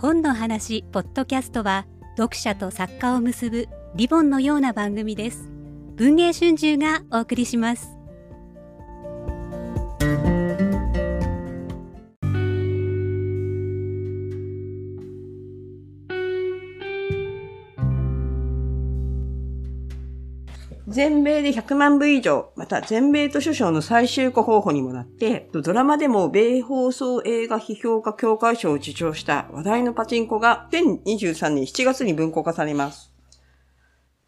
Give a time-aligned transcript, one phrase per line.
[0.00, 1.84] 本の話ポッドキャストは
[2.16, 5.50] 読者と作家を結ぶリボンのような番組です。
[5.96, 7.97] 文藝春秋がお送りします。
[20.88, 33.12] 全米で100万部以上、また全米図書賞の最終候補にもなって、ドラマでも米放送映画批評家協会賞を受賞した話題のパチンコが2023年7月に文庫化されます。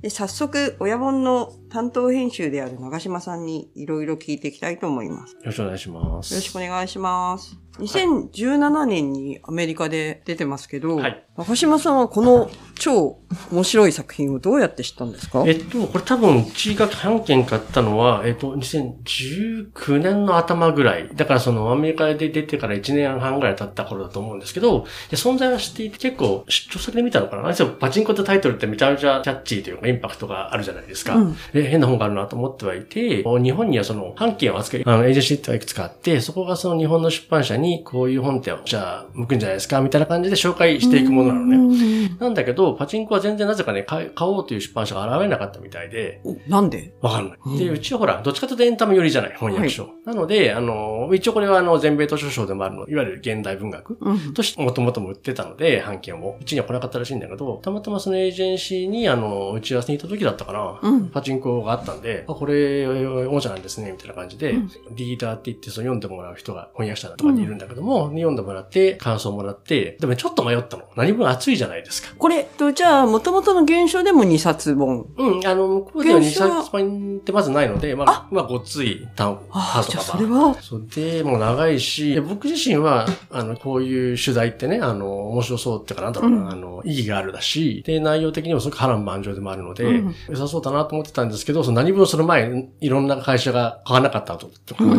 [0.03, 5.35] で早速、親本の担当編集である長島さんにいろいろ聞いていきたいと思います。
[5.35, 6.35] よよろしくお願いします。
[6.35, 7.57] ろしくお願いします。
[7.81, 13.19] 2017年にアメリカで出てますけど、はい長島さんはこの超
[13.51, 15.43] 面白い作品をどうやって知ったんですか？
[15.47, 21.09] えっと、これ多分、うちが半券買ったのは、えっと、2019年の頭ぐらい。
[21.15, 31.15] だからそのアメリカで出てから1年半ぐらい経った頃だと思うんですけど、で存在は知っていて結構出張先で見たのかな実はパチンコってタイトルってめちゃめちゃキャッチーというかインパクトがあるじゃないですか。
[31.17, 42.11] うんで変な本があるなと思ってはいて、日本にはその半券を扱い、あの、エージェンシーっていくつかあって、そこがその日本の出版社にこういう本店を、じゃあ、向くんじゃないですかみたいな感じで紹介していくものなのね。
[42.19, 46.93] なんだけど、パチンコは全然なぜかね、買おうという出版社が現れなかったみたいで、おなんで？
[47.01, 47.39] わかんない。
[47.47, 49.89] うんで、うちはほら、どっちかというとエンタメ寄りじゃない、翻訳書。
[50.05, 54.35] なので、あの、一応これはあの、全米図書賞でもあるの、いわゆる現代文学うん。
[54.35, 56.37] として、もともとも売ってたので、版権を。
[56.41, 60.79] うちには来なかったらしいんだけど、たまたまそのエージェンシーに、あの、打ち合わせに行った時だったかな。
[60.83, 62.87] うんパチンコがあったんで、あ、これ、
[63.27, 70.85] おもちゃなんですね、みたいな感じで、うんリーダーって言って、その読んでもらう人が翻訳者とかにいるんだけども、読んでもらって、感想もらって、でもちょっと迷ったの。
[70.97, 72.15] 何分熱いじゃないですか。
[72.17, 75.07] これ、と、じゃあ、元々の原書でも2冊本。
[75.17, 76.63] うん、あの、向こうでは2原書は？
[76.63, 86.49] 冊版ってまずないので、まあ、まあ、ごっつい単ああ、じゃあとかそれは、そうで、もう長いし、で僕自身は、あの、こういう取材ってね、あの、面白そうってかなんだろうな、うん。
[86.51, 90.15] あの、意義があるだし、で、内容的にもすごく波乱万丈でもあるので、うん。
[90.29, 94.51] 良さそうだなと思ってたんですけど、その何分その前、いろんな会社が買わなかったと、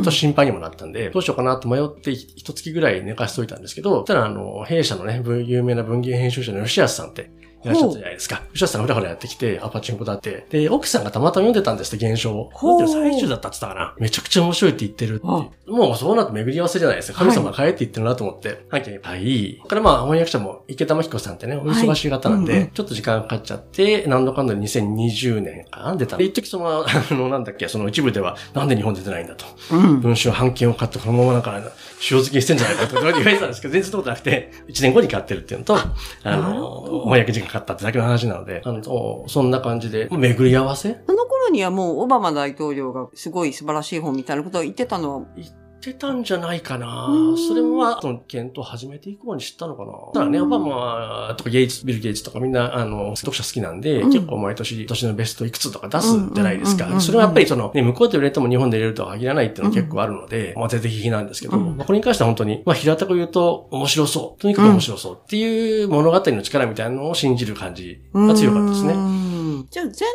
[0.03, 7.29] と心配にもなったんで、どうしようかなと迷って、ひ一月ぐらい寝かしといたんですけど、ただ、あの、弊社のね、有名な文芸編集者の吉安さんって、
[7.63, 8.43] いらっしゃったじゃないですか。
[8.53, 10.45] 吉安さんがふらふらやってきて、あ、パチンコだって。
[10.49, 12.49] で、奥さんがたまたま読んでたんですって、現象を。
[12.53, 13.95] ほう読んでる最中だったって言ったかな。
[13.99, 15.23] めちゃくちゃ面白いって言ってるって。
[15.25, 17.19] あもうそうなって巡り合わせじゃないですか。
[17.19, 18.65] 神様が帰って言ってるなと思って。
[18.69, 18.99] はい。
[19.01, 19.61] はい。
[19.67, 26.19] からまあ、翻訳者も池田真彦さんってね、お忙しい方なんで、はいうんうんちょっと時間かかっちゃって、何度かんだで2020年かな出たの。
[26.19, 29.45] で、一時その、あの、なんだっけ、その一部では、なんで日本出てないんだと。
[29.71, 29.99] うん。
[30.01, 41.01] 文春版権を買ってこのままなんか、塩漬けしてんじゃないかとか言われてたんですけど、全然そんなことなくて、1年後に買ってるっていうのと、あの翻訳時間かったってだけの話なので、あの、そんな感じで、巡り合わせ？
[41.07, 45.49] その頃にはもうオバマ大統領がすごい素晴らしい本みたいなことを言ってたのは、言っ
[45.81, 47.37] てたんじゃないかなうん。
[47.37, 49.91] それもまあ、その検討を始めて以降に知ったのかな。
[50.13, 56.85] ただね、オバマとかゲイツ、ビル・ゲイツとかみんな、あの、読者好きなんで、うん結構毎年、年のベストいくつとか出すじゃないですか。
[56.85, 64.41] うんうんうんうんそれはやっぱりその、ね、向こうで売れても日本で売れるとは限らないっていうのは結構あるので、まあ、全然批なんですけど、うんまあこれに関しては本当に、まあ、平たく言うと、面白そう。
[64.41, 69.30] とにかく面白そうっていう物語の力みたいなのを信じる感じが強かったですね。
[69.69, 70.07] じゃあ全体を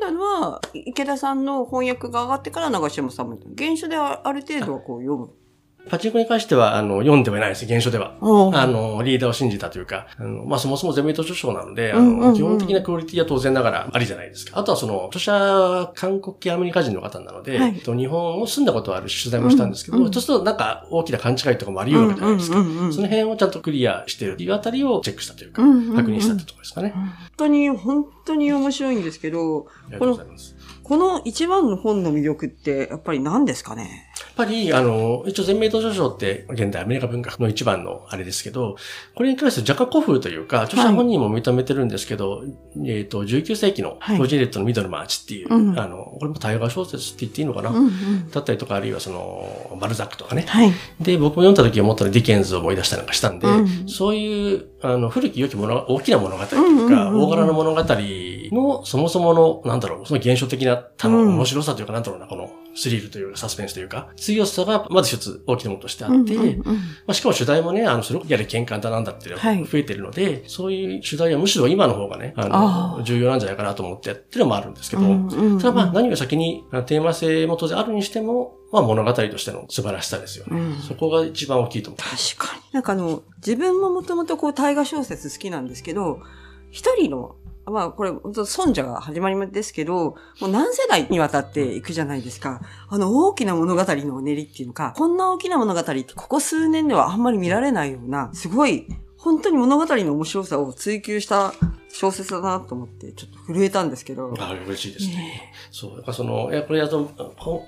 [0.00, 5.43] 読んだのは、池田さんの翻訳が上がってから長島さんも、原書である程度はこう読む。
[5.90, 8.14] パチンコに関しては、あの、読んではいないです、原書では。
[8.20, 14.58] あの、リーダーを信じたというか、あの、まあ、そもそも全米図書賞なので、あの、うんうんうん基本的なクオリティは当然ながらありじゃないですか。
[14.58, 22.58] あとはその、著者、韓国系アメリカ人の方なので、はいえっと日本を住んだことはあるし取材もしたんですけど、うんうんそうするとなんか大きな勘違いとかもあり得るわけじゃないですか。
[22.58, 26.90] うんうんうんうんその辺をちゃんとクリアしてるっていうあたりをチェックしたというか、うんうんうん確認したってところですかね。
[26.90, 30.56] 本当に、本当に面白いんですけど、ありがとうございます。
[30.82, 34.10] この一番の本の魅力って、やっぱり何ですかね？
[34.36, 38.76] ぱり、あの、一応全米図書賞って現代アメリカ文学の一番のあれですけど、
[39.14, 42.44] これに関して若干古風というか、著者本人も認めてるんですけど、
[42.84, 48.30] えっ、と、19世紀のはいジョージ・エリオットのミドルマーチっていう、うんあの、これも大河小説って言っていいのかな、うんうん。
[48.30, 50.44] だったりとか、あるいはその、バルザックとかね。
[50.48, 50.72] はい。
[51.00, 57.84] で、僕も読んだ時思ったのディケンズを思い出したりなんかしたんで、うんそういう、あの、古き良きもの、大きな物語というか、うんうんうんうん大柄な物語
[58.52, 66.74] の、そもそもの、なんだろう、その現象的な、多分うん面白さというか、なんだろうな、この、スリルというか、サスペンスというか、強さが、まず一つ大きなものとしてあって、うんうんうんま
[67.08, 80.60] あ、しかも主題もね、あの、それやれ喧嘩だなんだっていうのはいが増えてるので、そういう主題はむしろ今の方がね、あの、重要なんじゃないかなと思ってやってるのもあるんですけど、うんうんうんただまあ、何が先に、テーマ性も当然あるにしても、まあ、物語としての素晴らしさですよね。
[80.60, 81.98] うんそこが一番大きいと思う。
[81.98, 82.62] 確かに。
[82.72, 86.20] なんかあの、自分ももともとこう大河小説好きなんですけど、
[86.72, 92.60] 一人の、まあこれ、本当尊者が始まりですけど、もう何世代にわたっていくじゃないですか。
[92.88, 98.86] あの大きな物語の練りっていうのか、こんな大きな物語ってここ数年ではあんまり見られないような、すごい
[99.24, 101.54] 本当に物語の面白さを追求した
[101.88, 104.34] 小説だなと思って、ちょっと震えたんですけど。
[104.38, 105.52] あ嬉しいですね。
[105.70, 105.94] そう。
[105.94, 107.06] やっぱその、いや、これやと、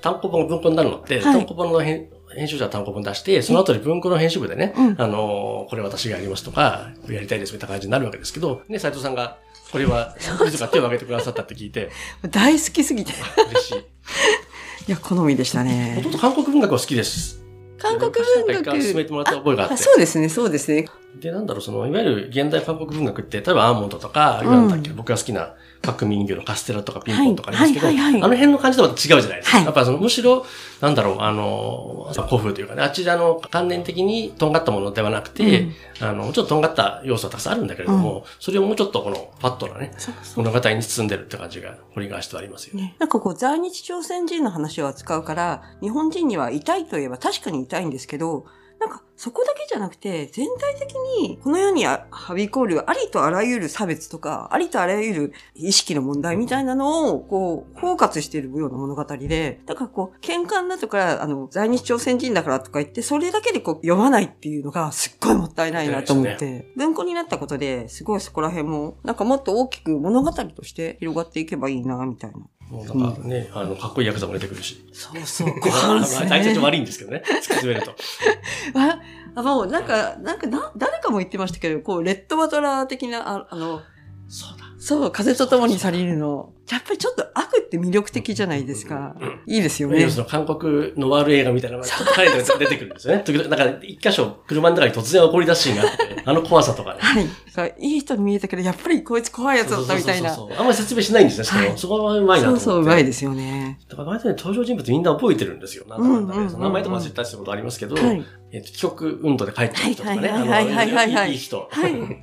[0.02, 9.38] 単行本が文庫になるのって、はい、単行本の編編集者は単行本出して、その後に文庫の編集部でね、うん、あの、これ私がやりますとか、やりたいですみたいな感じになるわけですけど、ね、斉藤さんが、
[9.70, 11.90] これは、自ら手を挙げてくださったって聞いて。
[12.30, 13.12] 大好きすぎて。
[13.50, 13.78] 嬉しい。
[14.88, 15.94] いや、好みでしたね。
[15.96, 17.42] ほとんど韓国文学は好きです。
[17.78, 18.10] 韓国
[18.46, 18.82] 文学。
[18.82, 19.76] 進めてもらった覚えがあって。
[19.76, 20.86] そうですね、そうですね。
[21.20, 25.54] で、なんだろう、その、いわゆる現代韓国文学って、例えばアーモンドとか、なんだっけ、僕が好きな
[25.86, 29.60] 各民魚のカステラとかピンポンとかありますけど、あの辺の感じとは違うじゃないですか。
[29.60, 30.44] やっぱその、むしろ、
[30.80, 35.68] なんだろう、あの、古風というかね、あちらの観念的にとんがったものではなくて、
[36.00, 39.92] あの、ちょっととんがった要素はたくさんあるんだけれども、それをもうちょっとこの、パッとなね、
[40.36, 42.96] 物語に包んでるって感じが、掘り返してありますよね。
[42.98, 48.44] なんかこう、在日朝鮮人の話を扱うから、日本人には痛いといえば確かに痛いんですけど、
[48.78, 72.38] なんか、そこだけじゃなくて、全体的に、この世にはびこるありとあらゆる差別とか、ありとあらゆる意識の問題みたいなのを、こう、包括しているような物語で、だからこう、喧嘩だとか、あの、在日朝鮮人だからとか言って、それだけでこう、読まないっていうのが、すっごいもったいないなと思って、ね、文庫になったことで、すごいそこら辺も、なんかもっと大きく物語として広がっていけばいいな、みたいな。
[72.70, 74.84] もうなんかね、うん、あの、かっこいいヤクザも出てくるし。
[74.92, 76.26] そうそう、ご飯ですね。
[76.30, 77.22] 大体悪いんですけどね。
[77.24, 77.94] 突き詰めると。
[78.74, 78.98] あ、
[79.36, 83.82] あもうなんか、なんかな、誰かも言ってましたけど、こう、レッドバトラー的な、ああの、
[84.28, 84.65] そうだ。
[84.86, 86.52] そう、風と共に去りるの。
[86.70, 89.16] やっぱりちょっと悪って魅力的じゃないですか。
[89.20, 90.08] うん、いいですよね。
[90.08, 93.24] その韓国のワール映画みたいなのが、彼が出てくるんですよね。
[93.26, 97.00] 時々、だから一箇所、車の中に突然起こり出すシーンがあって、あの怖さとかね。
[97.00, 97.74] はい。
[97.80, 100.30] いい人に見えたけど、やっぱりこいつ怖いやつだったみたいな。
[100.30, 101.76] そうそうそうあんまり説明しないんですね、しかも。
[101.76, 102.52] そこはうまいなと。
[102.52, 103.80] そうそう、うまいですよね。
[103.88, 105.84] だから割とね、登場人物みんな覚えてるんですよ。
[105.88, 106.62] なんだなんだね。
[106.62, 111.32] 名前とか忘れたりすることありますけど、はい、えっと、帰国運動で帰ってきた人とかね、はいはいはいはい。
[111.32, 111.68] いい人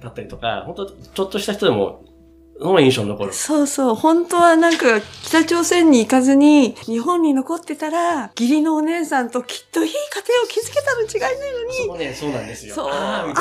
[0.02, 2.06] だったりとか、本当ちょっとした人でも、
[2.72, 3.34] の印象に残る。
[3.34, 3.96] そうそう。
[3.96, 9.96] 本当はなんか、北朝鮮に行かずに、日本に残ってたら、義理のお姉さんときっといい家
[10.28, 11.76] 庭を築けたの違いないのに。
[11.88, 12.76] そうね、そうなんですよ。
[12.76, 12.90] そう。
[12.90, 13.34] ああ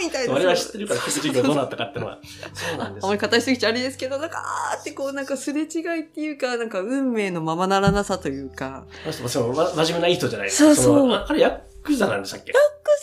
[0.00, 0.34] みたいな。
[0.34, 2.18] 我々知ってるから、副授業どうなったかってのは。
[2.52, 8.84] そうなんですあまり語りすぎちゃあれですけど、なんか、あーってこう、なんかすれ違いっていうか、なんか運命のままならなさというか。
[9.28, 10.74] そう、真面目ないい人じゃないですか。
[10.74, 11.10] そうそう。
[11.12, 12.52] あれ、ヤクザなんでしたっけ？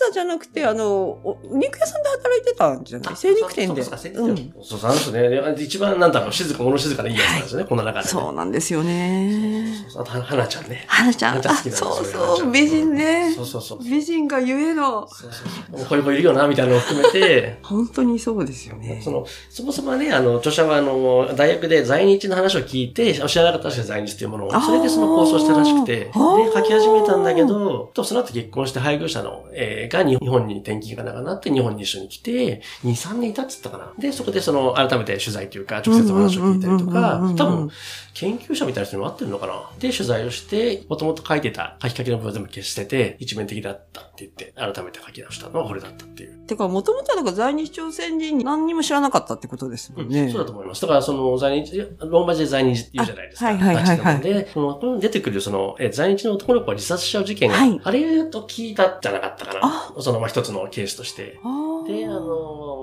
[0.07, 3.15] ザじゃなくて、あの、お肉屋さんで働いてたんじゃない？
[3.15, 3.81] 精肉店で。
[3.81, 4.27] そうそうそう。
[4.27, 5.55] うん、そうなんですね。
[5.63, 9.85] 一番なんだろう、静か、物静かないいやつなんですね、はい、この中で、ね、そうなんですよね。
[9.89, 10.21] そうそう。
[10.21, 10.83] 花ちゃんね。
[10.87, 11.37] 花ちゃん。
[11.37, 11.69] あ、そ
[12.01, 12.51] うそう。
[12.51, 13.33] 美人ね。
[13.33, 13.79] そうそうそう。
[13.83, 15.07] 美人がゆえの。
[15.07, 15.87] そうそうそう。
[15.87, 17.59] こういう子いるよな、みたいなのを含めて。
[17.63, 19.01] 本当にそうですよね。
[19.01, 33.93] その、そもそもね、あの、著者は、あの、大学で在日の話を聞いて、知らなかったし在日っていうものを、それでその構想したらしくて、で、書き始めたんだけど、と、その後結婚して配偶者の、えー、が日本に転勤が長くなって日本に一緒に来て、2、3年いたっつったかな。
[33.97, 37.69] で、そこでその、改めて取材というか、直接お話を聞いたりとか、多分、
[38.13, 39.69] 研究者みたいな人にも合ってるのかな。
[39.79, 46.44] で、取材をして、もともと書いてた書きかけの部分全部消してて、一面的だったって言って、改めて書き直したのはこれだったっていう。
[46.45, 50.23] てか、もともとはなんか在日朝鮮人何にも知らなかったってことですもんね。
[50.23, 50.81] うん、そうだと思います。
[50.81, 53.45] だから、その、在日、ローマ字で在日って言うじゃないですか。
[53.47, 54.19] はいはいはい、はい。
[54.21, 60.01] で、その、出てくるその、え在日の男の子が自殺しちゃう事件が、はい、あれと聞いたじゃなかったかな。
[60.01, 61.39] その、まあ、一つのケースとして。
[61.87, 62.74] で、あの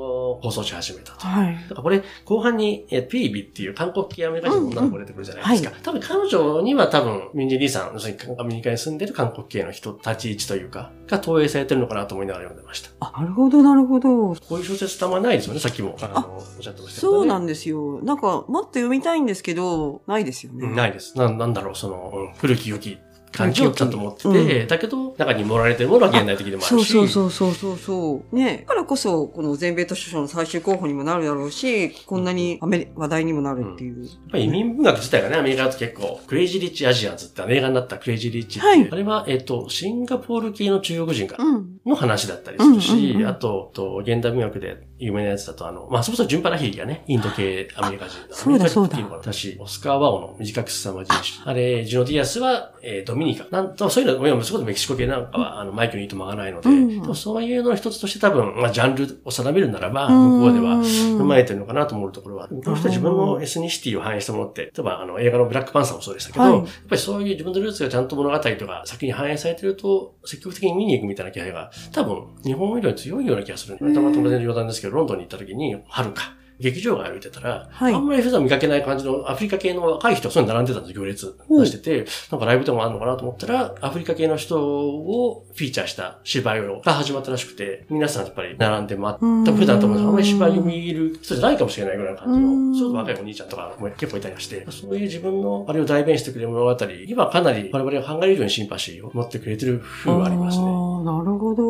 [0.43, 1.27] 放送し始めたと。
[1.27, 1.55] はい。
[1.55, 5.71] だからこれ、後半に、えピービっていう韓国系アメリカ人の女の子が出てくるじゃないですか。
[5.71, 12.91] うんうんはい、多分彼女には多分、ミンジリーさん、要するにアメリカに住んでる韓国系の人、立ち位置というか、が投影されてるのかなと思いながら読んでました。
[13.01, 14.35] あ、なるほど、なるほど。
[14.35, 18.01] こういう小説たまないですよね、さっきも、あの、おっしゃってましたけど、ね、そうなんですよ。
[18.03, 20.67] なんか、もっと読みたいんですけど、ないですよね。
[20.75, 21.17] ないです。
[21.17, 22.99] な、なんだろう、その、うん、古き良き
[23.33, 24.29] 感じをちゃんと持ってて、
[24.63, 26.93] うん、だけど、中に盛られてるものは現代的でもあるし。
[26.93, 28.59] そうそうそうそうそうね。
[28.59, 33.97] だからこそ、この全米図書賞の最終候補にもなるだろうし、こんなにアメリ話題にもなるっていう。
[33.97, 41.39] うん、やっぱり移民文学自体がね、アメリカだと結構、 Crazy Rich Asians って映画になった Crazy Rich って、はい、あれは、えっ、ー、と、シンガポール系の中国人が、
[41.87, 48.35] の話だったりするし、あと、と、現代文学で有名なやつだと、あの、まあ、そもそもジュンパ・ラヒリがね、インド系アメリカ人だ。
[48.35, 48.99] そうだそうだ。
[49.11, 53.47] 私、オスカー・ワオの短く凄まじいし、あれ、ジュノ・ディアスは、えー、ドミニカ。
[53.51, 73.79] なんと、そういうの、もそこでメキシコ系なんかは、あの、枚挙にいとまがないので、うん、でもそういうのの一つとして多分、まあ、ジャンルを定めるならば、向こうでは踏まえてるのかなと思うところは、この人は自分のエスニシティを反映したものって、例えば、あの、映画のブラックパンサーもそうでしたけど、はい、やっぱりそういう自分のルーツがちゃんと物語とか先に反映されてると、積極的に見に行くみたいな気配が、多分、日本以上に強いような気がする。
[73.79, 76.35] たまたま全然冗談ですけど、ロンドンに行った時に、春か。
[76.63, 96.77] 劇場が歩いてたら、はいあんまり普段見かけない感じのアフリカ系の若い人がそういうの並んでたんですよ、行列出してて、なんかライブでもあるのかなと思ったら、アフリカ系の人をフィーチャーした芝居が始まったらしくて、皆さんやっぱり並んで待うんった、普段と思あんまり芝居を見る人じゃないかもしれないぐらいの感じうんの、そういう若いお兄ちゃんとかも結構いたりして、そういう自分のあれを代弁してくれる物語、
[97.09, 100.65] 今かなり我々が考える以上にシンパシーを持ってくれてる風はありますね。
[100.65, 101.63] なるほど。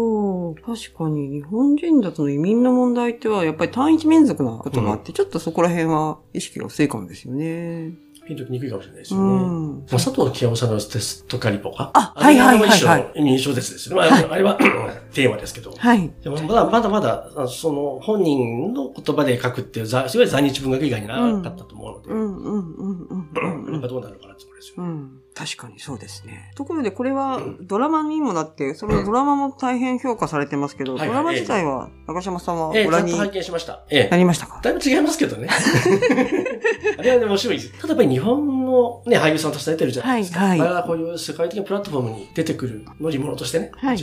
[0.54, 7.92] 確かに日本人だとの移民の問題ってはやっぱり単一民族なことがあって、ちょっとそこら辺は意識が薄いかもですよね。
[8.26, 9.30] ピンときにくいかもしれないですうよね。
[9.44, 9.78] ん。
[9.78, 11.90] まあ、佐藤清夫さんのテストカリポか。
[11.94, 14.08] あはいはいはいはいあれは一種の認証ですですよね。
[14.10, 14.54] まあ、あれは
[15.12, 15.72] テーマですけど。
[15.76, 16.10] はい。
[16.22, 24.88] でもまだまだまだ、その本人の言葉で書くっていう、ざすごい在日文学以外になかったと思うので、うんうんうんうんうんうんやっぱどうなるのかなってところですよね。
[24.88, 25.21] うん。
[25.34, 26.52] 確かにそうですね。
[26.56, 33.82] ところでこれはドラマにもなって、そのドラマも大変評価されてますけど、はいはいドラマ自体は中島さんはええ、ご覧にちゃんと拝見しました。
[33.88, 34.08] ええ。
[34.10, 34.60] なりましたか？
[34.62, 35.48] だいぶ違いますけどね。
[36.98, 37.72] あれはね、面白いです。
[37.80, 40.40] ただやっぱり日本のね、俳優さんたくさん出てるじゃないですか。
[40.40, 43.98] はいはいこういう世界的なプラットフォームに出てくる乗り物としてね、はい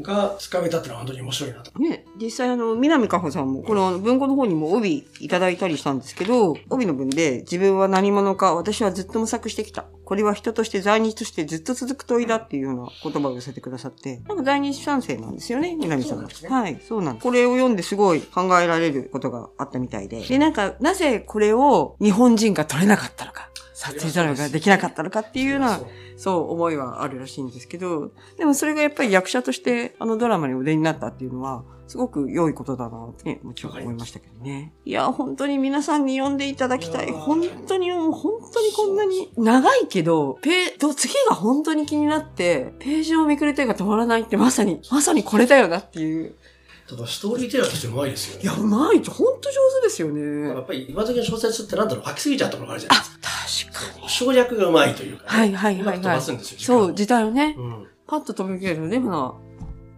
[0.00, 1.78] が掴めたってのは本当に面白いなと。
[1.78, 9.86] ね、実際あの、南かほさんも、この文庫の方にも帯いただいたりしたんですけど、帯の文で、自分は何者か、私はずっと模索してきた。
[10.04, 17.22] これは人として在日としてずっと続く問いだっていうような言葉を寄せてくださって、なんか在日賛成なんですよね、南さんはねはい、そうなんです。
[17.22, 20.20] これを読んですごい考えられることがあったみたいで。
[20.20, 25.80] で、なんか、なぜこれを日本人が撮れなかったのか、撮影ドラマができなかったのかっていうような、
[26.16, 34.72] そう思いはあるらしいんですけど、でもそれがやっぱり役者としてあのドラマにお出になったっていうのは、すごく良いことだなって、ね、もちろん思いましたけどね。
[34.84, 37.10] いや、本当に皆さんに読んでいただきたい。
[37.10, 46.36] 本当にもう本当にこんなに長いけど、ペ次が本当に気になって、ページをめくれてが止まらないってまさに、まさにこれだよなっていう。
[46.86, 48.42] ただストーリーテラーとしてうまいですよね。
[48.42, 48.98] いや、うまい。
[48.98, 50.66] 本当上手ですよやねっ。
[50.66, 53.72] ぱり今時の小説ってなんだろう、書きすぎちゃったものがあるじゃないですか。
[53.72, 54.08] 確かに。
[54.08, 55.28] 省略がうまいというか、ね。
[55.28, 56.58] はいはいはいはいうまく飛ばすんですよ。
[56.60, 57.86] そう、時時代をねうん。
[58.06, 59.34] パッと飛び切れるね、ほな。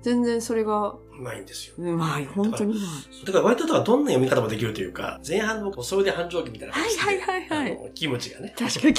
[0.02, 1.74] 全然それが、うまいんですよ。
[1.78, 2.26] うまい。
[2.26, 3.24] 本当にうまい。
[3.24, 6.74] だから割とだからどんな読み方もできるというか、前半のそれで繁盛期みたいな。
[6.74, 8.54] はいはいはいはいあのキムチがね。
[8.58, 8.94] 確かに。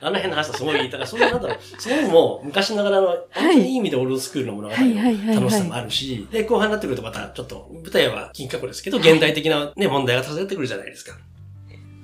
[0.00, 11.16] あの辺の話はすごい、だからそういうなんだろう、そういうのも昔ながらの、本当にいい意味でオールドスクールの物語はいはいはいはいの楽しさもあるし、で、後半になってくるとまたちょっと、舞台は金過去ですけど、現代的なね、問題が立ててくるじゃないですか。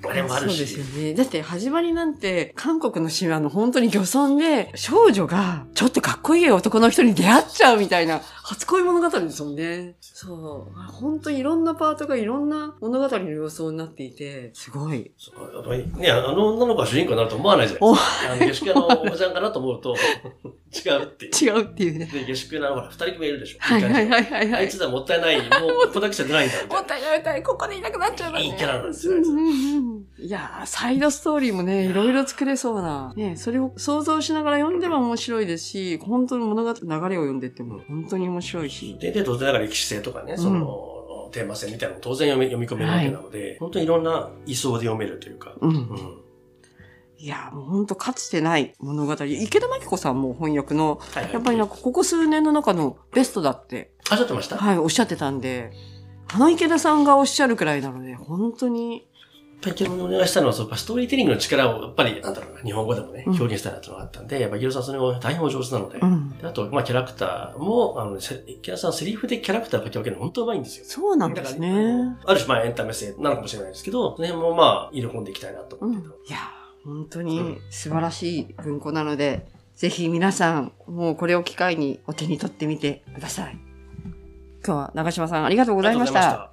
[0.09, 0.57] あれもあるし。
[0.57, 1.13] そうですよね。
[1.13, 9.95] だって始まりなんて、韓国の島の本当に漁村で、少女がちょっとかっこいい男の人に出会っちゃうみたいな、初恋物語ですもんね。
[10.01, 10.81] そう。
[10.91, 15.09] 本当にいろんなパートがいろんな物語の様相になっていて、すごい。
[15.53, 18.71] やっぱりね、あの女の子が主人公になると思わないじゃないですか。
[18.73, 19.95] あの、下宿屋のおばちゃんかなと思うと、
[20.85, 21.31] 違うっていう。
[21.31, 22.05] 違うっていうね。
[22.07, 23.57] で、下宿屋のほら、二人組いるでしょ。
[23.61, 24.69] はいはいいはいはいはいあい。
[24.69, 26.75] つらもったいない、もう、ここだけじゃ出ないんだみたいな。
[26.75, 33.13] もったいないもったいない、ここでいなくなっちゃういいキャラなんですよあいつうんうんうんいやー、サイドストーリーもね、いろいろ作れそうな。
[33.15, 38.97] ね、それを想像しながら読んでも面白いですし、本当に物語、流れを読んでっても本当に面白いし。
[38.99, 40.87] で、で、当然ながら歴史性とかね、その、
[41.31, 45.55] テーマ性みたいなのも当然読み読み込めるわけなので、本当にいろんな位相で読めるというか。
[45.61, 45.73] うんう。
[45.73, 46.17] ん。
[47.17, 49.13] いやー、もう本当かつてない物語。
[49.13, 51.33] 池田真紀子さんも翻訳の、はいはい。
[51.33, 54.57] やっぱりなんかここ数年の中のベストだって、あ、ちょっとました？
[54.57, 55.71] はい、おっしゃってたんで、
[56.33, 59.07] あの池田さんがおっしゃるくらいなので、本当に、
[59.61, 65.99] ぱり昨日お願いしたのは、そうやっぱストーリーテリングの力を、やっぱり、なんだろうな、日本語でもね、うん表現したいなっていうのがあったんで、やっぱ、ギルさんそれを大変お上手なので。
[65.99, 66.29] うん。
[66.37, 70.85] であと、まあ、キャラクターも、あの、せ池田さんセリフでキャラクターを書き分けるの本当うまいんですよ。
[70.87, 72.17] そうなんですね。
[72.25, 75.93] ある種、まあ、エンタメ性なのかもしれないですけど、その辺もまあ、入れ込んでいきたいなとうん。
[75.93, 76.33] い思ってた。
[76.33, 83.57] やー、本当に素晴らしい文庫なので、ぜひ皆さん、もうこれを機会にお手に取ってみてください。
[84.63, 86.47] 今日は長島さんありがとうございましありがとうございまたし。
[86.47, 86.50] た。